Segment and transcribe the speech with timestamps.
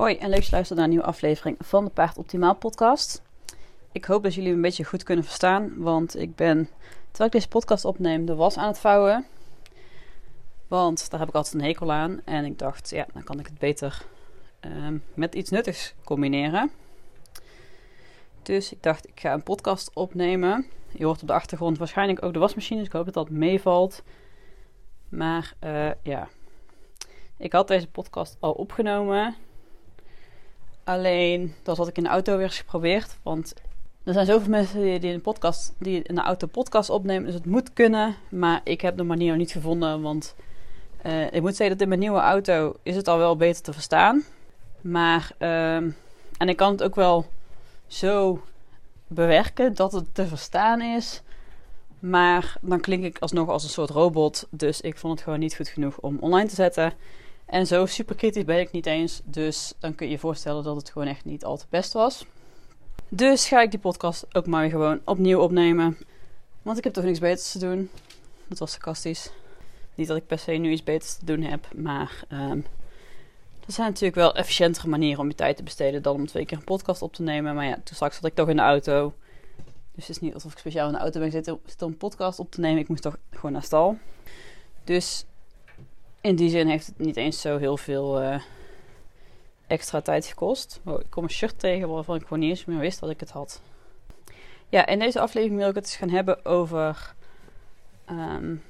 [0.00, 3.22] Hoi en leuk luisteren naar een nieuwe aflevering van de Paard Optimaal podcast.
[3.92, 6.68] Ik hoop dat jullie een beetje goed kunnen verstaan, want ik ben,
[7.08, 9.26] terwijl ik deze podcast opneem, de was aan het vouwen.
[10.68, 13.46] Want daar heb ik altijd een hekel aan en ik dacht, ja, dan kan ik
[13.46, 14.02] het beter
[14.60, 16.70] ehm, met iets nuttigs combineren.
[18.42, 20.66] Dus ik dacht, ik ga een podcast opnemen.
[20.88, 24.02] Je hoort op de achtergrond waarschijnlijk ook de wasmachine, dus ik hoop dat dat meevalt.
[25.08, 26.28] Maar uh, ja,
[27.36, 29.36] ik had deze podcast al opgenomen.
[30.90, 33.16] Alleen, dat had ik in de auto weer geprobeerd.
[33.22, 33.54] Want
[34.04, 37.24] er zijn zoveel mensen die, in, podcast, die de auto podcast opnemen.
[37.24, 38.16] Dus het moet kunnen.
[38.28, 40.02] Maar ik heb de manier niet gevonden.
[40.02, 40.34] Want
[41.06, 43.72] uh, ik moet zeggen dat in mijn nieuwe auto is het al wel beter te
[43.72, 44.22] verstaan.
[44.80, 45.74] Maar, uh,
[46.36, 47.26] en ik kan het ook wel
[47.86, 48.42] zo
[49.06, 51.22] bewerken dat het te verstaan is.
[51.98, 54.46] Maar dan klink ik alsnog als een soort robot.
[54.50, 56.92] Dus ik vond het gewoon niet goed genoeg om online te zetten.
[57.50, 59.20] En zo super kritisch ben ik niet eens.
[59.24, 62.26] Dus dan kun je je voorstellen dat het gewoon echt niet al te best was.
[63.08, 65.98] Dus ga ik die podcast ook maar weer gewoon opnieuw opnemen.
[66.62, 67.90] Want ik heb toch niks beters te doen.
[68.46, 69.30] Dat was sarcastisch.
[69.94, 71.68] Niet dat ik per se nu iets beters te doen heb.
[71.74, 72.66] Maar um,
[73.66, 76.58] er zijn natuurlijk wel efficiëntere manieren om je tijd te besteden dan om twee keer
[76.58, 77.54] een podcast op te nemen.
[77.54, 79.14] Maar ja, toen straks zat ik toch in de auto.
[79.94, 82.38] Dus het is niet alsof ik speciaal in de auto ben zitten om een podcast
[82.38, 82.80] op te nemen.
[82.80, 83.98] Ik moest toch gewoon naar stal.
[84.84, 85.24] Dus
[86.20, 88.40] in die zin heeft het niet eens zo heel veel uh,
[89.66, 90.80] extra tijd gekost.
[90.84, 93.20] Oh, ik kom een shirt tegen waarvan ik gewoon niet eens meer wist dat ik
[93.20, 93.62] het had.
[94.68, 97.14] Ja, in deze aflevering wil ik het eens gaan hebben over
[98.10, 98.62] um,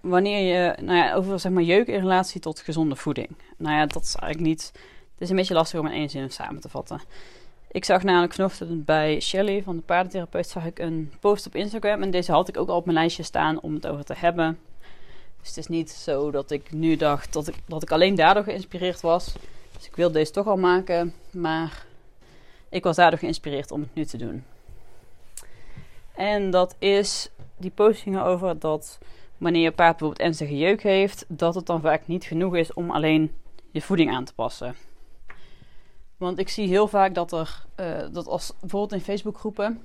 [0.00, 3.28] wanneer je, nou ja, over zeg maar jeuk in relatie tot gezonde voeding.
[3.56, 4.70] Nou ja, dat is eigenlijk niet,
[5.12, 7.00] het is een beetje lastig om in één zin samen te vatten.
[7.70, 12.02] Ik zag namelijk vanochtend bij Shelly van de paardentherapeut zag ik een post op Instagram
[12.02, 14.58] en deze had ik ook al op mijn lijstje staan om het over te hebben.
[15.40, 18.42] Dus het is niet zo dat ik nu dacht dat ik, dat ik alleen daardoor
[18.42, 19.32] geïnspireerd was.
[19.76, 21.86] Dus ik wilde deze toch al maken, maar
[22.68, 24.44] ik was daardoor geïnspireerd om het nu te doen.
[26.14, 28.98] En dat is die postingen over dat
[29.36, 32.90] wanneer je paard bijvoorbeeld ernstige jeuk heeft, dat het dan vaak niet genoeg is om
[32.90, 33.32] alleen
[33.70, 34.76] je voeding aan te passen.
[36.16, 39.82] Want ik zie heel vaak dat er, uh, dat als bijvoorbeeld in Facebookgroepen,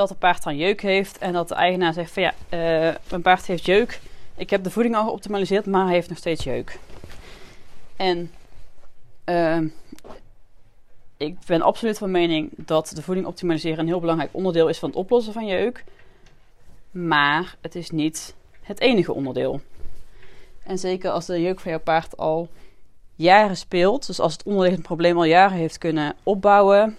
[0.00, 2.34] dat een paard dan jeuk heeft en dat de eigenaar zegt van ja,
[3.10, 4.00] mijn paard heeft jeuk.
[4.36, 6.78] Ik heb de voeding al geoptimaliseerd, maar hij heeft nog steeds jeuk.
[7.96, 8.30] En
[9.24, 9.60] uh,
[11.16, 14.88] ik ben absoluut van mening dat de voeding optimaliseren een heel belangrijk onderdeel is van
[14.88, 15.84] het oplossen van jeuk.
[16.90, 19.60] Maar het is niet het enige onderdeel.
[20.62, 22.48] En zeker als de jeuk van jouw paard al
[23.14, 26.96] jaren speelt, dus als het onderliggend probleem al jaren heeft kunnen opbouwen,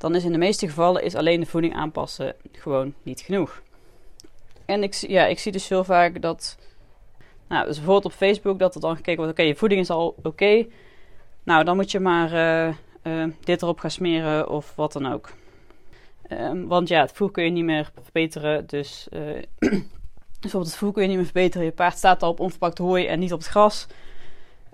[0.00, 3.62] dan is in de meeste gevallen is alleen de voeding aanpassen gewoon niet genoeg.
[4.64, 6.58] En ik, ja, ik zie dus heel vaak dat,
[7.48, 10.14] nou, dus bijvoorbeeld op Facebook, dat er dan gekeken wordt: oké, je voeding is al
[10.22, 10.66] oké.
[11.42, 15.32] Nou, dan moet je maar uh, uh, dit erop gaan smeren of wat dan ook.
[16.30, 18.66] Um, want ja, het voer kun je niet meer verbeteren.
[18.66, 19.20] Dus uh,
[20.40, 21.66] bijvoorbeeld het voer kun je niet meer verbeteren.
[21.66, 23.86] Je paard staat al op onverpakt hooi en niet op het gras.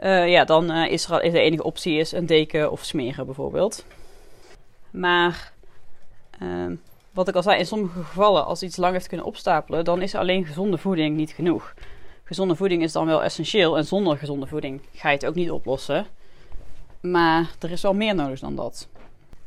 [0.03, 3.87] ja, dan is, er, is de enige optie is een deken of smeren bijvoorbeeld.
[4.97, 5.53] Maar
[6.43, 6.73] uh,
[7.11, 10.15] wat ik al zei, in sommige gevallen, als iets lang heeft kunnen opstapelen, dan is
[10.15, 11.75] alleen gezonde voeding niet genoeg.
[12.25, 15.51] Gezonde voeding is dan wel essentieel en zonder gezonde voeding ga je het ook niet
[15.51, 16.07] oplossen.
[17.01, 18.89] Maar er is wel meer nodig dan dat.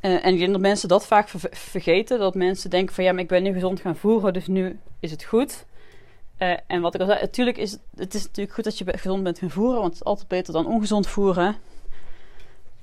[0.02, 2.20] Uh, en ik denk dat mensen dat vaak ver vergeten.
[2.20, 5.12] Dat mensen denken van ja, maar ik ben nu gezond gaan voeren, dus nu is
[5.12, 5.66] het goed.
[6.40, 8.98] Uh, en wat ik al zei, natuurlijk is het, het is natuurlijk goed dat je
[8.98, 11.56] gezond bent gaan voeren, want het is altijd beter dan ongezond voeren.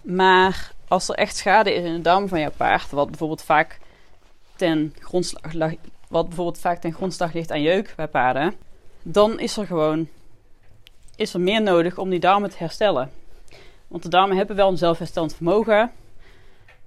[0.06, 3.78] Maar als er echt schade is in de darm van jouw paard, wat bijvoorbeeld vaak
[4.56, 5.72] ten grondslag,
[6.08, 8.54] wat bijvoorbeeld vaak ten grondslag ligt aan jeuk bij paarden,
[9.02, 10.08] dan is er gewoon
[11.16, 13.10] is er meer nodig om die darmen te herstellen.
[13.88, 15.92] Want de darmen hebben wel een zelfherstellend vermogen,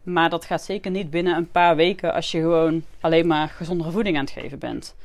[0.03, 3.91] maar dat gaat zeker niet binnen een paar weken als je gewoon alleen maar gezondere
[3.91, 4.96] voeding aan het geven bent.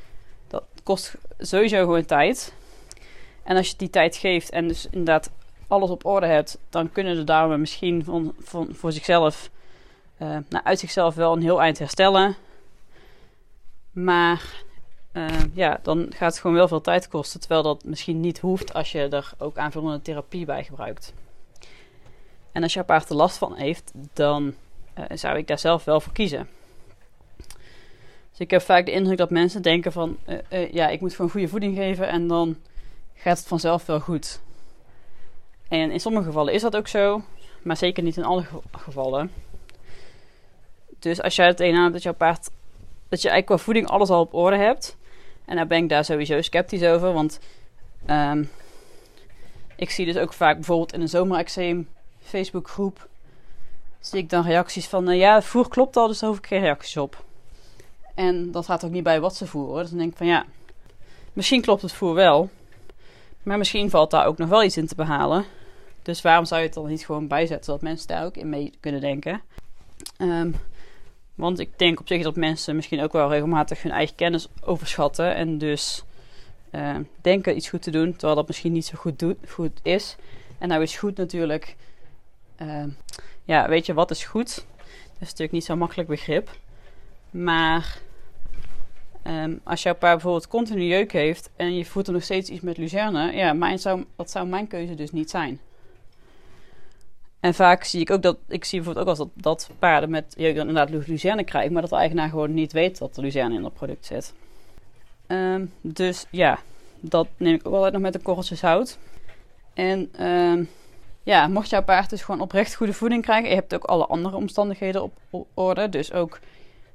[0.48, 2.54] Dat kost sowieso gewoon tijd.
[3.42, 5.30] En als je die tijd geeft en dus inderdaad
[5.69, 8.34] alles op orde hebt, dan kunnen de darmen misschien van,
[8.71, 9.50] voor zichzelf,
[10.22, 12.36] uh, nou, uit zichzelf wel een heel eind herstellen.
[13.92, 14.62] Maar
[15.12, 17.41] uh, ja, dan gaat het gewoon wel veel tijd kosten.
[17.41, 21.15] Terwijl dat misschien niet hoeft als je er ook aanvullende therapie bij gebruikt.
[22.53, 24.54] En als jouw paard er last van heeft, dan
[24.98, 26.48] uh, zou ik daar zelf wel voor kiezen.
[28.30, 30.16] Dus ik heb vaak de indruk dat mensen denken van,
[30.71, 32.56] ja, ik moet gewoon goede voeding geven en dan
[33.15, 34.41] gaat het vanzelf wel goed.
[35.82, 37.22] En in sommige gevallen is dat ook zo,
[37.62, 39.32] maar zeker niet in alle gevallen.
[40.98, 42.50] Dus als jij het een aan dat jouw paard,
[43.09, 44.97] dat je eigenlijk qua voeding alles al op orde hebt,
[45.44, 47.41] en daar ben ik daar sowieso sceptisch over, want
[48.10, 48.50] um,
[49.76, 51.88] ik zie dus ook vaak bijvoorbeeld in een zomerexeem
[52.20, 53.09] Facebookgroep.
[54.00, 56.60] Zie ik dan reacties van, uh, ja, voer klopt al, dus daar hoef ik geen
[56.60, 57.24] reacties op.
[58.15, 59.80] En dat gaat ook niet bij wat ze voeren.
[59.80, 60.44] Dus dan denk ik van ja,
[61.32, 62.50] misschien klopt het voer wel.
[63.42, 65.44] Maar misschien valt daar ook nog wel iets in te behalen.
[66.04, 68.72] Dus waarom zou je het dan niet gewoon bijzetten, zodat mensen daar ook in mee
[68.80, 69.42] kunnen denken?
[70.16, 70.51] Ehm,
[71.34, 75.34] want ik denk op zich dat mensen misschien ook wel regelmatig hun eigen kennis overschatten.
[75.34, 76.04] En dus
[76.71, 80.16] uh, denken iets goed te doen, terwijl dat misschien niet zo goed, goed is.
[80.59, 81.77] En nou is goed natuurlijk.
[82.62, 82.84] Uh,
[83.45, 84.54] ja, weet je, wat is goed?
[84.56, 86.51] Dat is natuurlijk niet zo'n makkelijk begrip.
[87.30, 87.98] Maar
[89.27, 92.60] um, als jouw paard bijvoorbeeld continu jeuk heeft en je voert er nog steeds iets
[92.62, 95.60] met luzerne, ja, mijn zou, dat zou mijn keuze dus niet zijn.
[97.44, 100.34] En vaak zie ik ook dat, ik zie bijvoorbeeld ook als dat, dat paarden met
[100.36, 103.54] jeuk dan inderdaad luzerne krijgen, maar dat de eigenaar gewoon niet weet dat er luzerne
[103.54, 104.34] in dat product zit.
[105.28, 106.58] Um, dus ja,
[107.00, 108.98] dat neem ik ook altijd nog met een korreltje zout.
[109.74, 110.68] En um,
[111.22, 114.36] ja, mocht jouw paard dus gewoon oprecht goede voeding krijgen, je hebt ook alle andere
[114.36, 116.38] omstandigheden op orde, dus ook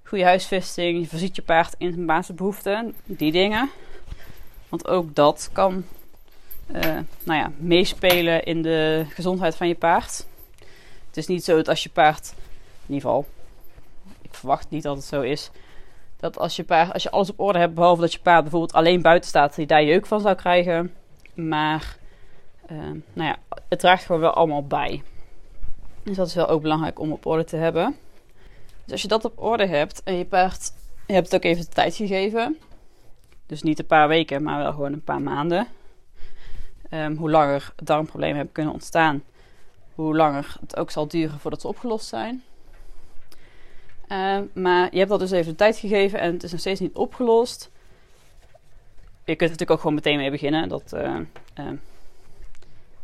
[0.03, 3.69] goede huisvesting, je voorziet je paard in zijn basisbehoeften, die dingen.
[4.69, 5.83] Want ook dat kan
[6.71, 6.81] uh,
[7.23, 10.27] nou ja, meespelen in de gezondheid van je paard.
[11.09, 12.33] Het is niet zo dat als je paard,
[12.85, 13.25] in ieder geval,
[14.21, 15.51] ik verwacht niet dat het zo is,
[16.17, 19.01] dat als je, als je alles op orde hebt, behalve dat je paard bijvoorbeeld alleen
[19.01, 20.93] buiten staat, die daar jeuk van zou krijgen.
[21.33, 21.97] Maar
[22.71, 22.77] uh,
[23.13, 23.37] nou ja,
[23.69, 25.03] het draagt gewoon wel allemaal bij.
[26.03, 27.95] Dus dat is wel ook belangrijk om op orde te hebben.
[28.83, 30.73] Dus als je dat op orde hebt en je paard,
[31.07, 32.57] je hebt het ook even de tijd gegeven.
[33.45, 35.67] Dus niet een paar weken, maar wel gewoon een paar maanden.
[36.91, 39.23] Um, hoe langer darmproblemen hebben kunnen ontstaan,
[40.03, 42.43] hoe langer het ook zal duren voordat ze opgelost zijn.
[44.07, 46.79] Um, maar je hebt dat dus even de tijd gegeven en het is nog steeds
[46.79, 47.71] niet opgelost.
[49.25, 50.69] Je kunt er natuurlijk ook gewoon meteen mee beginnen.
[50.69, 51.15] Dat uh,
[51.59, 51.71] uh,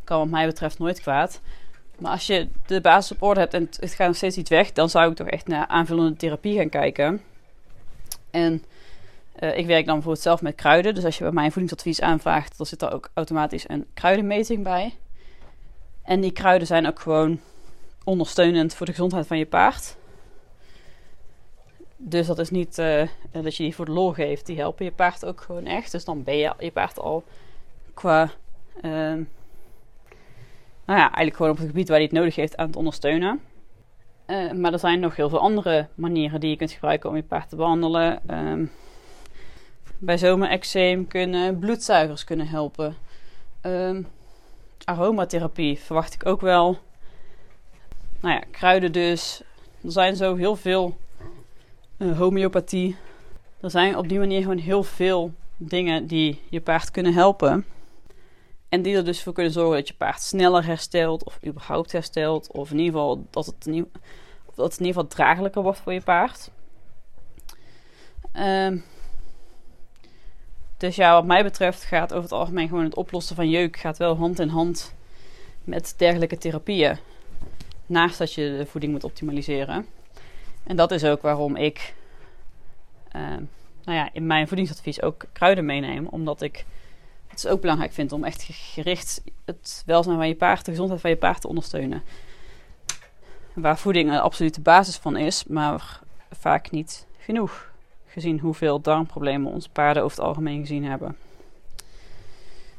[0.03, 1.41] kan wat mij betreft nooit kwaad.
[1.99, 4.89] Maar als je de basis orde hebt en het gaat nog steeds niet weg, dan
[4.89, 7.21] zou ik toch echt naar aanvullende therapie gaan kijken.
[8.31, 8.63] En
[9.39, 10.95] uh, ik werk dan bijvoorbeeld zelf met kruiden.
[10.95, 14.63] Dus als je bij mij een voedingsadvies aanvraagt, dan zit er ook automatisch een kruidenmeting
[14.63, 14.93] bij.
[16.05, 17.39] En die kruiden zijn ook gewoon
[18.03, 19.95] ondersteunend voor de gezondheid van je paard.
[21.97, 24.45] Dus dat is niet uh, dat je die voor de lol geeft.
[24.45, 25.91] Die helpen je paard ook gewoon echt.
[25.91, 27.23] Dus dan ben je je paard al
[27.93, 28.31] qua
[28.81, 29.15] uh,
[30.85, 33.41] nou ja, eigenlijk gewoon op het gebied waar hij het nodig heeft aan het ondersteunen.
[34.27, 37.23] Uh, maar er zijn nog heel veel andere manieren die je kunt gebruiken om je
[37.23, 38.21] paard te behandelen.
[38.27, 38.71] Um,
[39.97, 42.95] bij zomerexeem kunnen bloedzuigers kunnen helpen.
[43.61, 44.07] Um,
[44.83, 46.77] aromatherapie verwacht ik ook wel.
[48.19, 49.41] Nou ja, kruiden dus.
[49.83, 50.97] Er zijn zo heel veel
[51.97, 52.95] uh, homeopathie.
[53.61, 57.65] Er zijn op die manier gewoon heel veel dingen die je paard kunnen helpen.
[58.69, 62.51] En die er dus voor kunnen zorgen dat je paard sneller herstelt, of überhaupt herstelt,
[62.51, 63.91] of in ieder geval dat het, in,
[64.55, 66.51] dat in ieder geval draaglijker wordt voor je paard.
[68.33, 68.83] Um,
[70.77, 73.97] dus ja, wat mij betreft gaat over het algemeen gewoon het oplossen van jeuk gaat
[73.97, 74.93] wel hand in hand
[75.63, 76.97] met dergelijke therapieën.
[77.85, 79.85] Naast dat je de voeding moet optimaliseren.
[80.63, 81.93] En dat is ook waarom ik
[83.15, 83.21] uh,
[83.83, 86.07] nou ja, in mijn voedingsadvies ook kruiden meeneem.
[86.07, 86.65] Omdat ik
[87.27, 91.01] het is ook belangrijk vind om echt gericht het welzijn van je paard, de gezondheid
[91.01, 92.03] van je paard te ondersteunen.
[93.53, 95.99] Waar voeding een absolute basis van is, maar
[96.31, 97.73] vaak niet genoeg.
[98.15, 101.17] Gezien hoeveel darmproblemen onze paarden over het algemeen gezien hebben.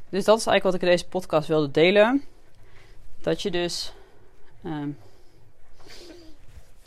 [0.09, 2.23] Dus dat is eigenlijk wat ik in deze podcast wilde delen.
[3.21, 3.93] Dat je dus.
[4.63, 4.83] Uh,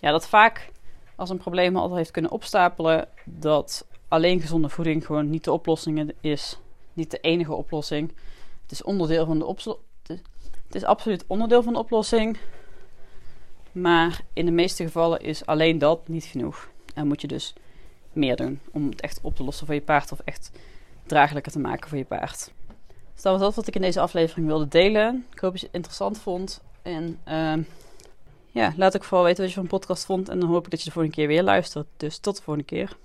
[0.00, 0.70] ja, dat vaak
[1.16, 3.08] als een probleem altijd heeft kunnen opstapelen.
[3.24, 6.58] Dat alleen gezonde voeding gewoon niet de oplossing is
[6.92, 8.12] niet de enige oplossing.
[8.62, 9.86] Het is onderdeel van de oplossing.
[10.66, 12.38] Het is absoluut onderdeel van de oplossing.
[13.72, 16.70] Maar in de meeste gevallen is alleen dat niet genoeg.
[16.94, 17.54] En moet je dus
[18.12, 20.50] meer doen om het echt op te lossen voor je paard of echt
[21.06, 22.50] draaglijker te maken voor je paard.
[23.14, 25.26] Dus dat was dat wat ik in deze aflevering wilde delen.
[25.32, 26.60] Ik hoop dat je het interessant vond.
[26.82, 27.64] En uh,
[28.46, 30.28] ja, laat ik vooral weten wat je van de podcast vond.
[30.28, 31.86] En dan hoop ik dat je de volgende keer weer luistert.
[31.96, 32.96] Dus tot de volgende keer.